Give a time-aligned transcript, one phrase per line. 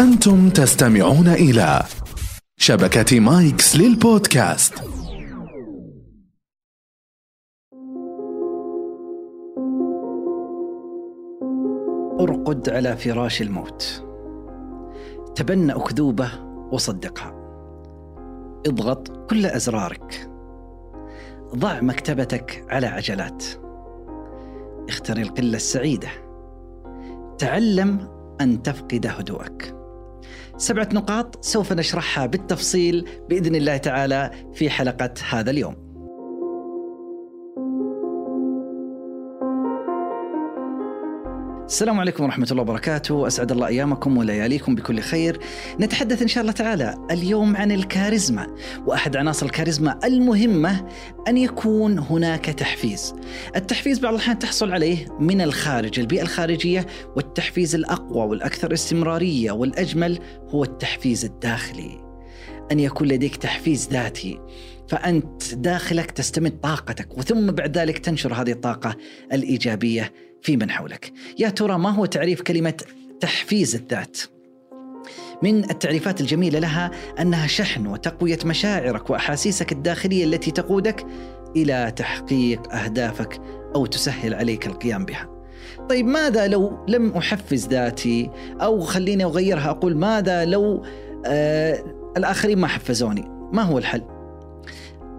[0.00, 1.82] أنتم تستمعون إلى
[2.58, 4.74] شبكة مايكس للبودكاست.
[12.20, 14.04] ارقد على فراش الموت.
[15.34, 16.30] تبنى أكذوبة
[16.72, 17.34] وصدقها.
[18.66, 20.30] اضغط كل أزرارك.
[21.56, 23.44] ضع مكتبتك على عجلات.
[24.88, 26.08] اختر القلة السعيدة.
[27.38, 28.08] تعلم
[28.40, 29.75] أن تفقد هدوءك.
[30.58, 35.85] سبعة نقاط سوف نشرحها بالتفصيل بإذن الله تعالى في حلقة هذا اليوم.
[41.66, 45.38] السلام عليكم ورحمة الله وبركاته، أسعد الله أيامكم ولياليكم بكل خير.
[45.80, 48.46] نتحدث إن شاء الله تعالى اليوم عن الكاريزما،
[48.86, 50.88] وأحد عناصر الكاريزما المهمة
[51.28, 53.14] أن يكون هناك تحفيز.
[53.56, 60.64] التحفيز بعض الأحيان تحصل عليه من الخارج، البيئة الخارجية، والتحفيز الأقوى والأكثر استمرارية والأجمل هو
[60.64, 62.06] التحفيز الداخلي.
[62.72, 64.40] أن يكون لديك تحفيز ذاتي.
[64.88, 68.96] فأنت داخلك تستمد طاقتك وثم بعد ذلك تنشر هذه الطاقة
[69.32, 71.12] الإيجابية في من حولك.
[71.38, 72.74] يا ترى ما هو تعريف كلمة
[73.20, 74.18] تحفيز الذات؟
[75.42, 81.06] من التعريفات الجميلة لها أنها شحن وتقوية مشاعرك وأحاسيسك الداخلية التي تقودك
[81.56, 83.40] إلى تحقيق أهدافك
[83.74, 85.28] أو تسهل عليك القيام بها.
[85.88, 90.84] طيب ماذا لو لم أحفز ذاتي؟ أو خليني أغيرها أقول ماذا لو
[91.26, 91.84] آه
[92.16, 94.15] الآخرين ما حفزوني؟ ما هو الحل؟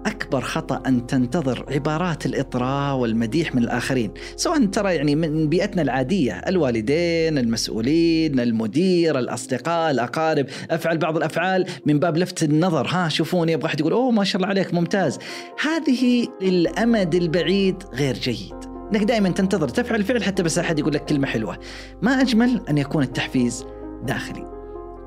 [0.07, 6.33] أكبر خطأ أن تنتظر عبارات الإطراء والمديح من الآخرين سواء ترى يعني من بيئتنا العادية
[6.33, 13.65] الوالدين المسؤولين المدير الأصدقاء الأقارب أفعل بعض الأفعال من باب لفت النظر ها شوفوني يبغى
[13.65, 15.19] أحد يقول أوه ما شاء الله عليك ممتاز.
[15.61, 18.55] هذه للأمد البعيد غير جيد.
[18.91, 21.57] إنك دائما تنتظر تفعل فعل حتى بس أحد يقول لك كلمة حلوة.
[22.01, 23.65] ما أجمل أن يكون التحفيز
[24.03, 24.45] داخلي.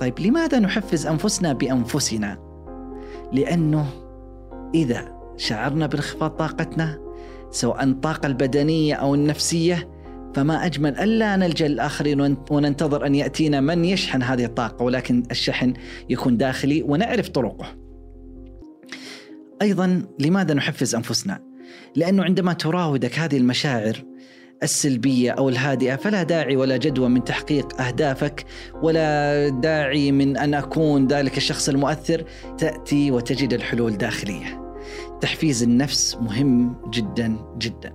[0.01, 2.39] طيب لماذا نحفز أنفسنا بأنفسنا؟
[3.33, 3.87] لأنه
[4.75, 6.99] إذا شعرنا بانخفاض طاقتنا
[7.51, 9.89] سواء الطاقة البدنية أو النفسية
[10.35, 15.75] فما أجمل ألا نلجأ للآخرين وننتظر أن يأتينا من يشحن هذه الطاقة ولكن الشحن
[16.11, 17.67] يكون داخلي ونعرف طرقه
[19.63, 21.41] أيضا لماذا نحفز أنفسنا؟
[21.97, 24.05] لأنه عندما تراودك هذه المشاعر
[24.63, 25.97] السلبية أو الهادئة.
[25.97, 28.45] فلا داعي ولا جدوى من تحقيق أهدافك
[28.83, 32.25] ولا داعي من أن أكون ذلك الشخص المؤثر.
[32.59, 34.75] تأتي وتجد الحلول داخلية.
[35.21, 37.95] تحفيز النفس مهم جدا جدا.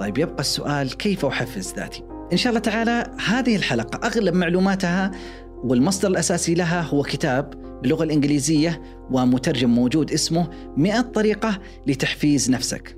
[0.00, 2.02] طيب يبقى السؤال كيف أحفز ذاتي؟
[2.32, 5.10] إن شاء الله تعالى هذه الحلقة أغلب معلوماتها
[5.64, 12.95] والمصدر الأساسي لها هو كتاب باللغة الإنجليزية ومترجم موجود اسمه 100 طريقة لتحفيز نفسك.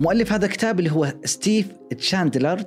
[0.00, 1.66] مؤلف هذا الكتاب اللي هو ستيف
[1.98, 2.62] تشاندلر.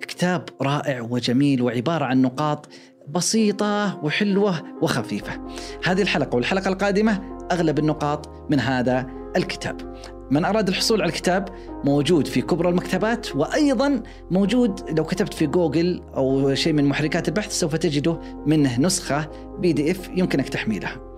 [0.00, 2.68] كتاب رائع وجميل وعبارة عن نقاط
[3.08, 5.46] بسيطة وحلوة وخفيفة.
[5.84, 9.94] هذه الحلقة والحلقة القادمة أغلب النقاط من هذا الكتاب.
[10.30, 11.48] من أراد الحصول على الكتاب
[11.84, 17.52] موجود في كبرى المكتبات وأيضا موجود لو كتبت في جوجل أو شيء من محركات البحث
[17.52, 21.11] سوف تجده منه نسخة PDF يمكنك تحميلها.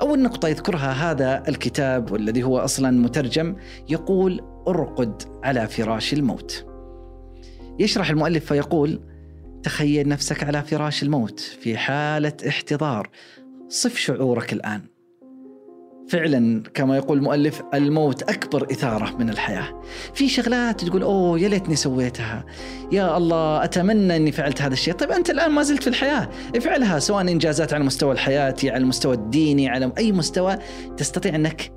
[0.00, 3.56] أول نقطة يذكرها هذا الكتاب والذي هو أصلا مترجم
[3.88, 6.66] يقول أرقد على فراش الموت
[7.78, 9.00] يشرح المؤلف فيقول
[9.62, 13.10] تخيل نفسك على فراش الموت في حالة احتضار.
[13.68, 14.82] صف شعورك الآن
[16.10, 19.82] فعلا كما يقول المؤلف الموت أكبر إثارة من الحياة.
[20.14, 22.44] في شغلات تقول أوه يا ليتني سويتها.
[22.92, 26.98] يا الله أتمنى إني فعلت هذا الشيء، طيب أنت الآن ما زلت في الحياة، افعلها
[26.98, 30.58] سواء إنجازات على المستوى الحياتي، على المستوى الديني، على أي مستوى
[30.96, 31.72] تستطيع أنك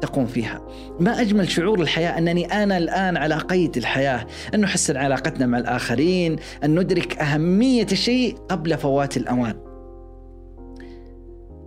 [0.00, 0.66] تقوم فيها.
[1.00, 6.36] ما أجمل شعور الحياة أنني أنا الآن على قيد الحياة أن نحسن علاقتنا مع الآخرين
[6.64, 9.54] أن ندرك أهمية الشيء قبل فوات الأوان.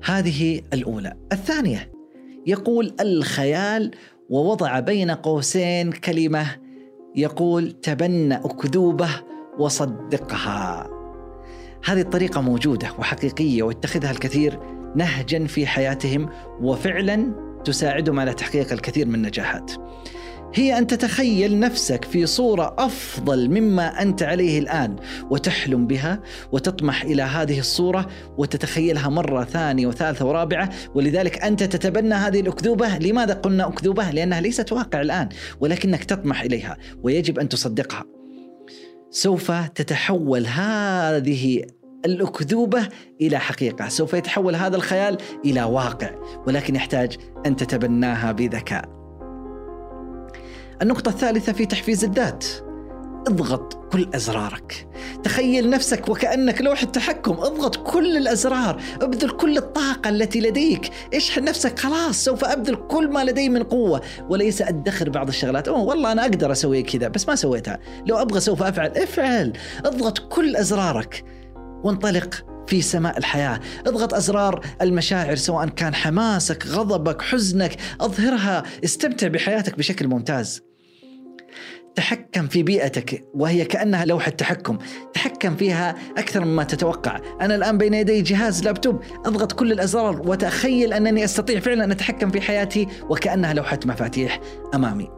[0.05, 1.13] هذه الأولى.
[1.31, 1.91] الثانية
[2.47, 3.91] يقول الخيال
[4.29, 6.45] ووضع بين قوسين كلمة
[7.15, 9.09] يقول تبنى أكذوبة
[9.59, 10.89] وصدقها
[11.85, 14.59] هذه الطريقة موجودة وحقيقية واتخذها الكثير
[14.95, 16.29] نهجا في حياتهم
[16.61, 17.33] وفعلا
[17.65, 19.71] تساعدهم على تحقيق الكثير من النجاحات.
[20.53, 24.95] هي أن تتخيل نفسك في صورة أفضل مما أنت عليه الآن
[25.29, 26.19] وتحلم بها
[26.51, 28.07] وتطمح إلى هذه الصورة
[28.37, 34.71] وتتخيلها مرة ثانية وثالثة ورابعة ولذلك أنت تتبنى هذه الأكذوبة، لماذا قلنا أكذوبة؟ لأنها ليست
[34.71, 38.05] واقع الآن ولكنك تطمح إليها ويجب أن تصدقها.
[39.09, 41.65] سوف تتحول هذه
[42.05, 42.87] الأكذوبة
[43.21, 46.11] إلى حقيقة سوف يتحول هذا الخيال إلى واقع
[46.47, 49.00] ولكن يحتاج أن تتبناها بذكاء
[50.81, 52.45] النقطة الثالثة في تحفيز الذات.
[53.27, 54.87] اضغط كل أزرارك.
[55.23, 57.31] تخيل نفسك وكأنك لوحة تحكم.
[57.31, 58.81] اضغط كل الأزرار.
[59.01, 60.89] ابذل كل الطاقة التي لديك.
[61.13, 61.79] اشحن نفسك.
[61.79, 64.01] خلاص سوف أبذل كل ما لدي من قوة.
[64.29, 65.67] وليس أدخر بعض الشغلات.
[65.67, 67.79] أوه والله أنا أقدر أسوي كذا بس ما سويتها.
[68.05, 68.91] لو أبغى سوف أفعل.
[68.97, 69.53] افعل.
[69.85, 71.23] اضغط كل أزرارك.
[71.83, 73.59] وانطلق في سماء الحياة.
[73.87, 77.75] اضغط أزرار المشاعر سواء كان حماسك غضبك حزنك.
[78.01, 78.63] أظهرها.
[78.83, 80.70] استمتع بحياتك بشكل ممتاز.
[81.95, 84.77] تحكم في بيئتك وهي كأنها لوحة تحكم،
[85.13, 89.01] تحكم فيها أكثر مما تتوقع، أنا الآن بين يدي جهاز لابتوب.
[89.25, 94.39] أضغط كل الأزرار وأتخيل أنني أستطيع فعلا أن أتحكم في حياتي وكأنها لوحة مفاتيح
[94.75, 95.09] أمامي.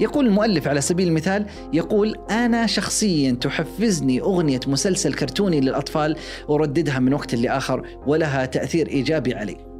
[0.00, 6.16] يقول المؤلف على سبيل المثال يقول أنا شخصيا تحفزني أغنية مسلسل كرتوني للأطفال
[6.50, 9.73] أرددها من وقت لآخر ولها تأثير إيجابي علي.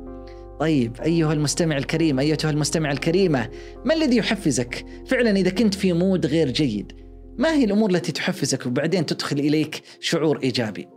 [0.60, 3.50] طيب أيها المستمع الكريم أيتها المستمع الكريمة
[3.84, 6.92] ما الذي يحفزك؟ فعلا إذا كنت في مود غير جيد
[7.38, 10.88] ما هي الأمور التي تحفزك وبعدين تدخل إليك شعور إيجابي؟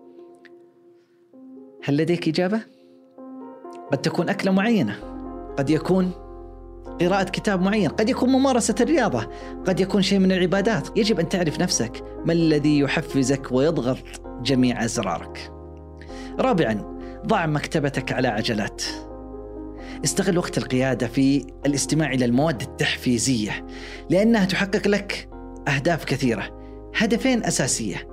[1.84, 2.62] هل لديك إجابة؟
[3.92, 4.96] قد تكون أكلة معينة
[5.58, 6.12] قد يكون
[7.02, 9.30] قراءة كتاب معين قد يكون ممارسة الرياضة
[9.68, 10.98] قد يكون شيء من العبادات.
[10.98, 13.98] يجب أن تعرف نفسك ما الذي يحفزك ويضغط
[14.42, 15.52] جميع أزرارك؟
[16.40, 18.84] رابعا ضع مكتبتك على عجلات.
[20.04, 23.66] استغل وقت القيادة في الاستماع إلى المواد التحفيزية
[24.10, 25.30] لأنها تحقق لك
[25.68, 26.58] أهداف كثيرة
[26.96, 28.08] هدفين أساسية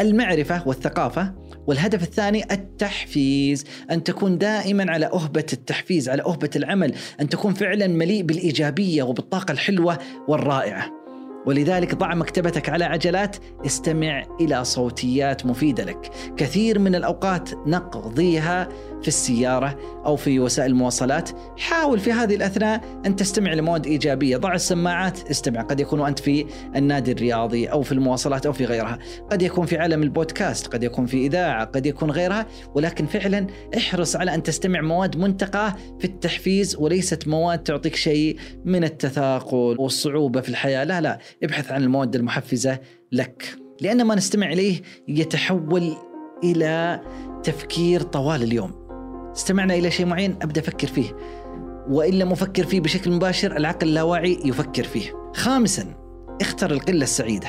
[0.00, 1.34] المعرفة والثقافة
[1.66, 7.86] والهدف الثاني التحفيز أن تكون دائما على أهبة التحفيز على أهبة العمل أن تكون فعلا
[7.86, 9.98] مليء بالإيجابية وبالطاقة الحلوة
[10.28, 11.00] والرائعة.
[11.46, 16.10] ولذلك ضع مكتبتك على عجلات استمع إلى صوتيات مفيدة لك.
[16.36, 18.68] كثير من الأوقات نقضيها
[19.02, 24.36] في السيارة أو في وسائل المواصلات حاول في هذه الأثناء أن تستمع لمواد إيجابية.
[24.36, 25.62] ضع السماعات استمع.
[25.62, 28.98] قد يكون أنت في النادي الرياضي أو في المواصلات أو في غيرها.
[29.30, 32.46] قد يكون في عالم البودكاست قد يكون في إذاعة قد يكون غيرها.
[32.74, 38.84] ولكن فعلا احرص على أن تستمع مواد منتقاة في التحفيز وليست مواد تعطيك شيء من
[38.84, 40.84] التثاقل والصعوبة في الحياة.
[40.84, 41.18] لا لا.
[41.42, 42.78] ابحث عن المواد المحفزة
[43.12, 43.56] لك.
[43.80, 45.96] لأن ما نستمع إليه يتحول
[46.44, 47.00] إلى
[47.42, 48.79] تفكير طوال اليوم.
[49.36, 51.16] استمعنا إلى شيء معين أبدأ أفكر فيه.
[51.88, 55.30] وإن لم أفكر فيه بشكل مباشر العقل اللاواعي يفكر فيه.
[55.34, 55.94] خامسا
[56.40, 57.48] اختر القلة السعيدة.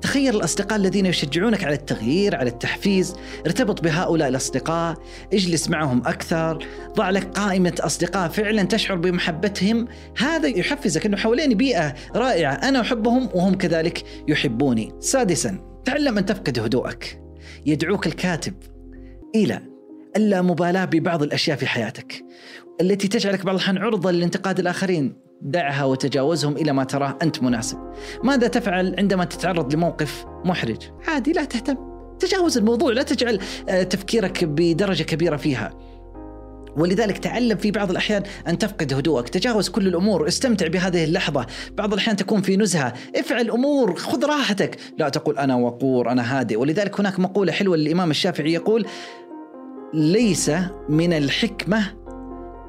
[0.00, 3.14] تخيل الأصدقاء الذين يشجعونك على التغيير على التحفيز.
[3.46, 4.96] ارتبط بهؤلاء الأصدقاء
[5.32, 6.66] اجلس معهم أكثر.
[6.96, 9.88] ضع لك قائمة أصدقاء فعلا تشعر بمحبتهم.
[10.18, 12.52] هذا يحفزك أنه حواليني بيئة رائعة.
[12.52, 14.92] أنا أحبهم وهم كذلك يحبوني.
[15.00, 17.22] سادسا تعلم أن تفقد هدوءك.
[17.66, 18.54] يدعوك الكاتب
[19.34, 19.75] إلى
[20.16, 22.24] اللامبالاة ببعض الأشياء في حياتك
[22.80, 27.78] التي تجعلك بعض الأحيان عرضة لانتقاد الآخرين دعها وتجاوزهم إلى ما تراه أنت مناسب.
[28.24, 31.76] ماذا تفعل عندما تتعرض لموقف محرج؟ عادي لا تهتم.
[32.18, 35.70] تجاوز الموضوع لا تجعل آه، تفكيرك بدرجة كبيرة فيها.
[36.76, 41.92] ولذلك تعلم في بعض الأحيان أن تفقد هدوءك، تجاوز كل الأمور، استمتع بهذه اللحظة، بعض
[41.92, 47.00] الأحيان تكون في نزهة، افعل أمور، خذ راحتك، لا تقول أنا وقور، أنا هادئ، ولذلك
[47.00, 48.86] هناك مقولة حلوة للإمام الشافعي يقول:
[49.94, 50.50] ليس
[50.88, 51.82] من الحكمة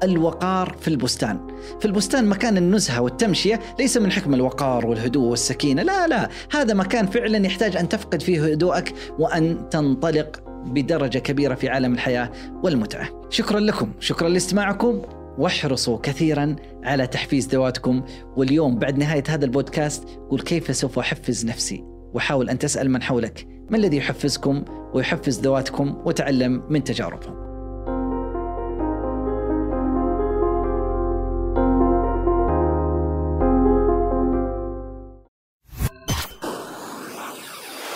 [0.02, 1.46] الوقار في البستان.
[1.80, 5.82] في البستان مكان النزهة والتمشية ليس من حكم الوقار والهدوء والسكينة.
[5.82, 11.68] لا لا هذا مكان فعلا يحتاج أن تفقد فيه هدوءك وأن تنطلق بدرجة كبيرة في
[11.68, 12.32] عالم الحياة
[12.62, 13.08] والمتعة.
[13.30, 15.02] شكرا لكم شكرا لاستماعكم
[15.38, 18.02] واحرصوا كثيرا على تحفيز ذواتكم.
[18.36, 21.84] واليوم بعد نهاية هذا البودكاست قل كيف سوف أحفز نفسي؟
[22.14, 23.57] وحاول أن تسأل من حولك.
[23.70, 27.48] ما الذي يحفزكم ويحفز ذواتكم وتعلم من تجاربهم؟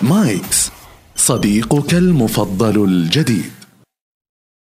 [0.02, 0.70] مايكس
[1.16, 3.61] صديقك المفضل الجديد.